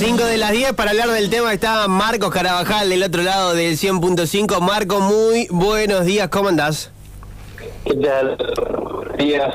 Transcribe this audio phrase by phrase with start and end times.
[0.00, 3.76] 5 de las 10 para hablar del tema está Marcos Carabajal del otro lado del
[3.76, 4.58] 100.5.
[4.62, 6.90] Marco, muy buenos días, ¿cómo andás?
[7.84, 8.34] ¿Qué tal?
[8.34, 9.54] Buenos días,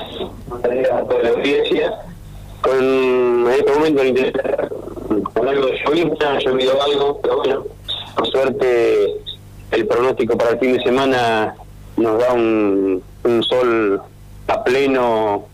[0.52, 1.94] a toda la audiencia.
[2.62, 4.04] Con este momento
[5.34, 7.66] con algo de llovizna, ha llovido algo, pero bueno,
[8.16, 9.16] por suerte
[9.72, 11.56] el pronóstico para el fin de semana
[11.98, 13.02] nos da un
[13.50, 14.00] sol
[14.48, 15.48] a pleno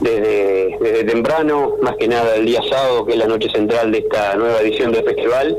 [0.00, 4.34] desde, temprano, más que nada el día sábado, que es la noche central de esta
[4.34, 5.56] nueva edición del festival,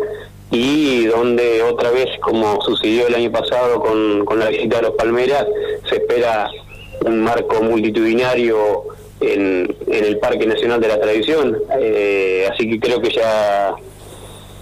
[0.50, 5.46] y donde otra vez, como sucedió el año pasado con, la visita de los Palmeras,
[5.88, 6.50] se espera
[7.06, 8.84] un marco multitudinario
[9.22, 11.58] en, en el Parque Nacional de la Tradición.
[11.80, 13.76] Eh, así que creo que ya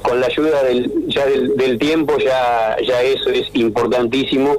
[0.01, 4.55] con la ayuda del, ya del, del tiempo ya, ya eso es importantísimo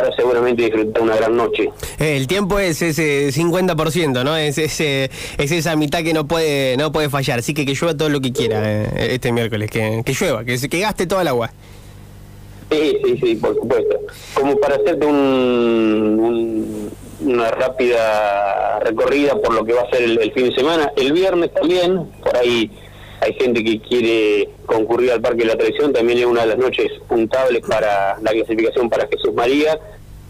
[0.00, 1.70] para seguramente disfrutar una gran noche.
[1.98, 4.36] Eh, El tiempo es ese 50%, ¿no?
[4.36, 7.38] Es ese es esa mitad que no puede no puede fallar.
[7.40, 10.58] Así que que llueva todo lo que quiera eh, este miércoles, que, que llueva, que,
[10.68, 11.52] que gaste toda el agua.
[12.70, 13.96] Sí, sí, sí, por supuesto.
[14.34, 16.90] Como para hacerte un, un-
[17.22, 20.90] una rápida recorrida por lo que va a ser el, el fin de semana.
[20.96, 22.70] El viernes también, por ahí
[23.20, 26.58] hay gente que quiere concurrir al Parque de la Tradición, también es una de las
[26.58, 29.78] noches puntables para la clasificación para Jesús María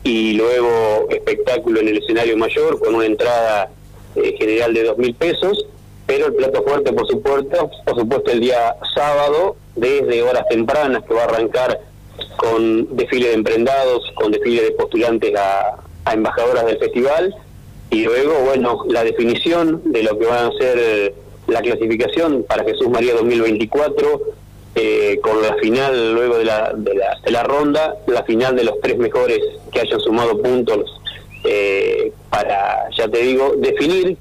[0.02, 3.70] y luego espectáculo en el escenario mayor con una entrada
[4.16, 5.66] eh, general de dos mil pesos,
[6.06, 11.14] pero el plato fuerte, por supuesto, por supuesto el día sábado, desde horas tempranas, que
[11.14, 11.80] va a arrancar
[12.36, 17.34] con desfile de emprendados, con desfile de postulantes a, a embajadoras del festival,
[17.90, 21.14] y luego, bueno, la definición de lo que van a ser eh,
[21.48, 24.22] la clasificación para Jesús María 2024,
[24.74, 28.64] eh, con la final luego de la, de, la, de la ronda, la final de
[28.64, 29.40] los tres mejores
[29.72, 31.00] que hayan sumado puntos
[31.44, 34.16] eh, para, ya te digo, definir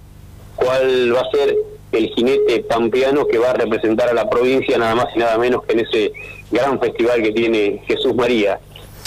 [0.56, 1.56] cuál va a ser
[1.92, 5.64] el jinete pampeano que va a representar a la provincia nada más y nada menos
[5.64, 6.14] que en ese
[6.52, 8.60] gran festival que tiene Jesús María.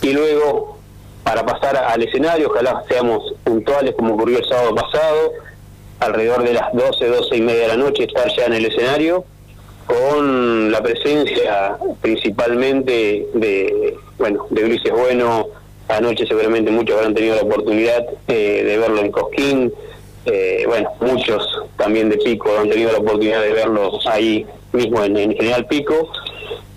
[0.03, 0.79] Y luego,
[1.23, 5.33] para pasar al escenario, ojalá seamos puntuales como ocurrió el sábado pasado,
[6.01, 9.25] alrededor de las 12, 12 y media de la noche estar ya en el escenario
[9.87, 15.49] con la presencia principalmente de, bueno, de Ulises Bueno,
[15.89, 19.73] anoche seguramente muchos habrán tenido la oportunidad eh, de verlo en Cosquín,
[20.25, 21.45] eh, bueno, muchos
[21.77, 26.11] también de Pico han tenido la oportunidad de verlo ahí mismo en, en General Pico.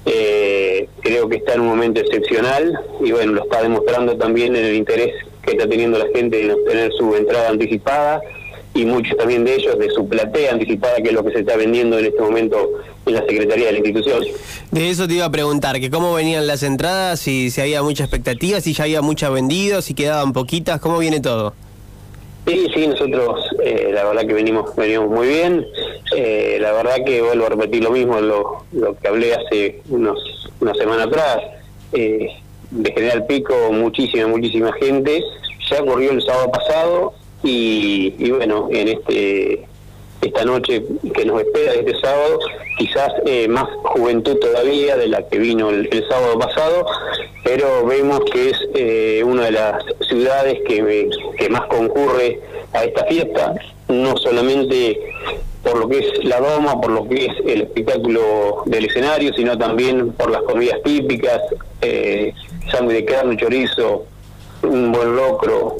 [0.07, 4.65] Eh, creo que está en un momento excepcional y bueno, lo está demostrando también en
[4.65, 8.21] el interés que está teniendo la gente en obtener su entrada anticipada
[8.73, 11.55] y muchos también de ellos de su platea anticipada, que es lo que se está
[11.55, 12.71] vendiendo en este momento
[13.05, 14.23] en la Secretaría de la institución.
[14.71, 18.03] De eso te iba a preguntar, que cómo venían las entradas, si, si había mucha
[18.03, 21.53] expectativa, si ya había muchas vendidas, si quedaban poquitas, cómo viene todo.
[22.47, 25.65] Sí, sí, nosotros eh, la verdad que venimos venimos muy bien.
[26.15, 30.19] Eh, la verdad que vuelvo a repetir lo mismo, lo, lo que hablé hace unos
[30.59, 31.37] una semana atrás.
[31.93, 32.27] Eh,
[32.71, 35.23] de General Pico, muchísima, muchísima gente.
[35.71, 39.65] Ya ocurrió el sábado pasado y, y bueno, en este
[40.25, 42.39] esta noche que nos espera este sábado,
[42.77, 46.85] quizás eh, más juventud todavía de la que vino el, sábado pasado,
[47.43, 52.39] pero vemos que es eh, una de las ciudades que, que más concurre
[52.73, 53.53] a esta fiesta,
[53.87, 54.99] no solamente
[55.63, 59.57] por lo que es la doma, por lo que es el espectáculo del escenario, sino
[59.57, 61.41] también por las comidas típicas,
[61.81, 62.33] eh,
[62.71, 64.05] sangre de carne, chorizo,
[64.61, 65.77] un buen locro,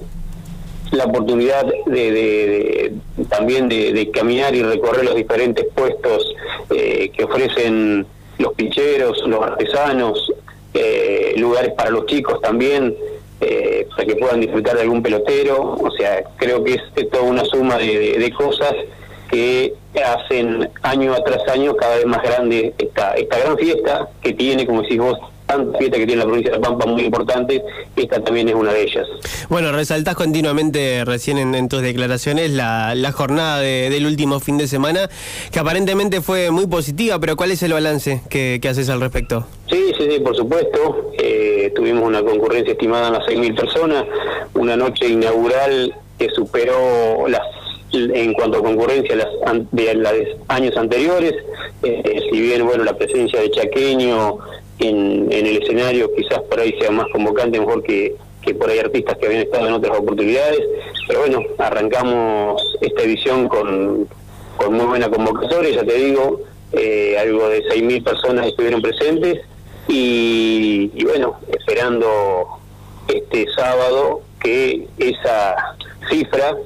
[0.95, 2.94] la oportunidad de, de-
[3.29, 6.33] también de, caminar y recorrer los diferentes puestos
[6.69, 8.06] eh, que ofrecen
[8.38, 10.31] los picheros, los artesanos,
[10.73, 12.95] eh, lugares para los chicos también,
[13.41, 15.75] eh, para que puedan disfrutar de algún pelotero.
[15.81, 18.73] O sea, creo que es, toda una suma de, cosas
[19.29, 19.73] que
[20.03, 24.81] hacen año tras año cada vez más grande esta, esta gran fiesta que tiene, como
[24.81, 25.17] decís vos,
[25.78, 27.61] fiestas que tiene la provincia de La Pampa muy importantes,
[27.95, 29.06] esta también es una de ellas.
[29.50, 34.57] Bueno, resaltás continuamente recién en, en tus declaraciones la, la jornada de- del último fin
[34.57, 35.09] de semana,
[35.51, 39.45] que aparentemente fue muy positiva, pero ¿cuál es el balance que, que haces al respecto?
[39.69, 41.12] Sí, sí, sí, por supuesto.
[41.18, 44.06] Eh, tuvimos una concurrencia estimada en las 6.000 personas,
[44.53, 47.41] una noche inaugural que superó las
[47.94, 49.27] en cuanto a concurrencia las
[49.71, 50.12] de los
[50.50, 51.33] años anteriores.
[51.81, 54.38] Eh, si bien, bueno, la presencia de Chaqueño
[54.80, 59.18] en, el escenario quizás por ahí sea más convocante, mejor que, que por ahí artistas
[59.18, 60.62] que habían estado en otras oportunidades.
[61.07, 64.07] Pero bueno, arrancamos esta edición con,
[64.57, 66.42] con muy buena convocatoria, ya te digo,
[66.72, 69.42] eh, algo de 6.000 personas estuvieron presentes
[69.88, 72.60] y, y bueno, esperando
[73.07, 75.75] este sábado que esa
[76.10, 76.57] cifra,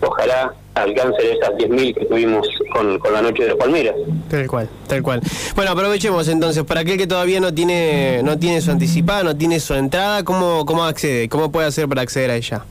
[0.00, 3.94] ojalá alcance esas 10.000 que tuvimos con, con, la noche de los Palmeras.
[4.28, 5.20] Tal cual, tal cual.
[5.54, 9.60] Bueno, aprovechemos entonces, para aquel que todavía no tiene no tiene su anticipada, no tiene
[9.60, 11.28] su entrada, ¿cómo, cómo accede?
[11.28, 12.64] ¿Cómo puede hacer para acceder a ella?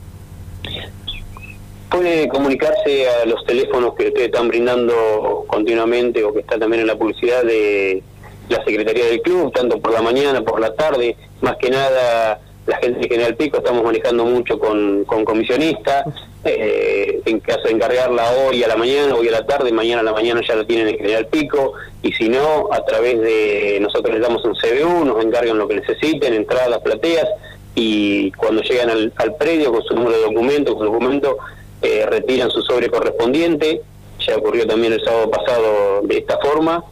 [1.90, 6.88] Puede comunicarse a los teléfonos que ustedes están brindando continuamente o que está también en
[6.88, 8.02] la publicidad de
[8.50, 12.78] la Secretaría del Club, tanto por la mañana, por la tarde, más que nada la
[12.78, 16.06] gente de General Pico estamos manejando mucho con, con comisionistas,
[16.44, 20.04] eh, en caso de encargarla hoy a la mañana, hoy a la tarde, mañana a
[20.04, 24.14] la mañana ya la tienen en General Pico, y si no, a través de nosotros
[24.14, 27.28] les damos un CBU, nos encargan lo que necesiten, entradas, plateas,
[27.76, 31.38] y cuando llegan al, predio con su número de documento, con su documento,
[31.82, 33.82] eh, retiran su sobre correspondiente,
[34.20, 36.84] ya ocurrió también el sábado pasado de esta forma,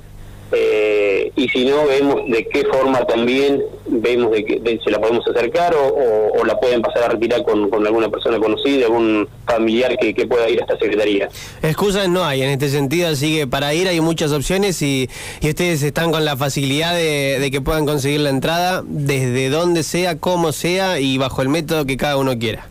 [0.51, 5.25] eh, y si no, vemos de qué forma también vemos de que se la podemos
[5.27, 10.49] acercar o, la pueden pasar a retirar con, alguna persona conocida, algún familiar que, pueda
[10.49, 11.29] ir a esta secretaría.
[11.61, 15.09] Excusas no hay en este sentido, así que para ir hay muchas opciones y,
[15.43, 20.51] ustedes están con la facilidad de, que puedan conseguir la entrada desde donde sea, como
[20.51, 22.67] sea y bajo el método que cada uno quiera.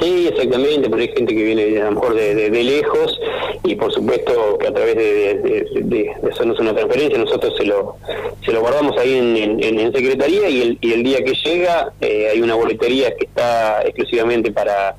[0.00, 3.18] Sí, exactamente, pero hay gente que viene a lo mejor de, de lejos
[3.66, 7.96] y por supuesto que a través de, hacernos una transferencia nosotros se lo
[8.44, 12.28] se lo guardamos ahí en, en, secretaría y el, y el día que llega eh,
[12.32, 14.96] hay una boletería que está exclusivamente para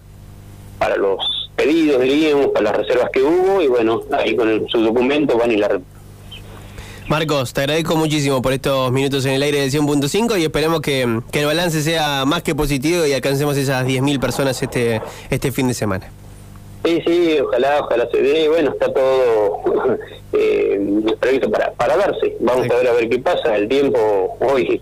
[0.80, 5.38] para los pedidos diríamos para las reservas que hubo y bueno ahí con sus documentos
[5.38, 5.80] van y la
[7.09, 11.21] Marcos, te agradezco muchísimo por estos minutos en el aire de 100.5 y esperemos que,
[11.31, 15.69] que, el balance sea más que positivo y alcancemos esas 10.000 personas este, este fin
[15.69, 16.12] de semana.
[16.83, 18.50] Sí, sí, ojalá, ojalá se dé.
[18.50, 19.62] Bueno, está todo
[20.33, 20.81] eh,
[21.18, 22.36] previsto para, para darse.
[22.42, 23.56] Vamos a ver a ver qué pasa.
[23.56, 24.81] El tiempo hoy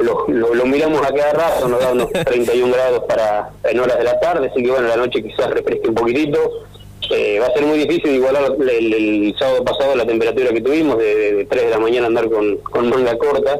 [0.00, 4.04] lo, lo, miramos a cada rato, nos da unos 31 grados para en horas de
[4.04, 6.38] la tarde, así que bueno, la noche quizás refresque un poquitito.
[7.14, 11.34] Eh, va a ser muy difícil igualar el, sábado pasado la temperatura que tuvimos, de,
[11.34, 13.58] de, 3 de la mañana andar con, con manga corta,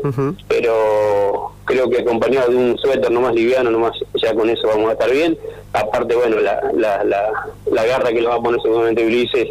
[0.49, 4.93] pero creo que acompañado de un suéter nomás liviano, nomás ya con eso vamos a
[4.93, 5.37] estar bien.
[5.75, 9.49] Aparte, bueno, la, la, la, garra que le va a poner seguramente Ulises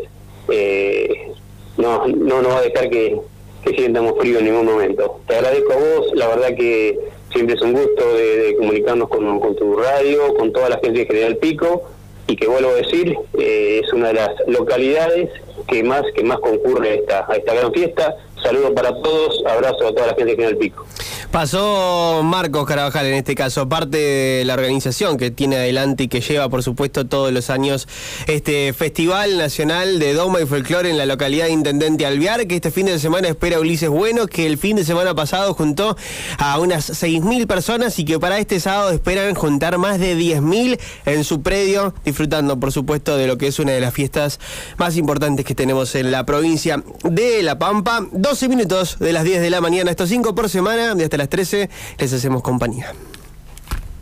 [0.49, 1.31] eh,
[1.77, 3.19] no, no nos va a dejar que,
[3.63, 5.19] que sientamos frío en ningún momento.
[5.27, 6.97] Te agradezco a vos, la verdad que
[7.31, 11.05] siempre es un gusto de, comunicarnos con, con, tu radio, con toda la gente de
[11.05, 11.83] General Pico
[12.27, 15.29] y que vuelvo a decir, eh, es una de las localidades
[15.67, 18.15] que más que más concurre a esta, a esta gran fiesta.
[18.41, 20.85] Saludos para todos, abrazo a toda la gente que en el pico.
[21.31, 26.19] Pasó Marcos Carabajal en este caso, parte de la organización que tiene adelante y que
[26.19, 27.87] lleva, por supuesto, todos los años
[28.27, 32.69] este Festival Nacional de Doma y Folclore en la localidad de Intendente Alvear, que este
[32.69, 35.95] fin de semana espera Ulises Bueno, que el fin de semana pasado juntó
[36.37, 41.23] a unas 6.000 personas y que para este sábado esperan juntar más de 10.000 en
[41.23, 44.41] su predio, disfrutando, por supuesto, de lo que es una de las fiestas
[44.77, 48.05] más importantes que tenemos en la provincia de La Pampa.
[48.11, 51.29] 12 minutos de las 10 de la mañana, estos 5 por semana, de hasta las
[51.29, 51.69] 13
[51.99, 52.93] les hacemos compañía.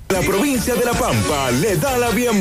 [0.10, 2.30] La provincia de La Pampa le da la bienvenida.